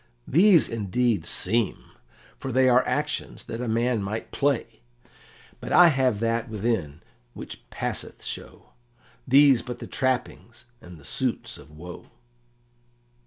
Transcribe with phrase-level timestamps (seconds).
[0.27, 1.91] "These indeed 'seem,'
[2.39, 4.81] for they are actions that a man might play.
[5.59, 7.03] But I have that within
[7.35, 8.69] which passeth show;
[9.27, 12.09] these but the trappings and the suits of woe."